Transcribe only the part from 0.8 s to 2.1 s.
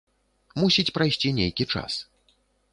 прайсці нейкі час.